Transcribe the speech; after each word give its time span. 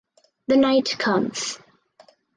The 0.47 0.57
night 0.57 0.95
comes. 0.97 1.59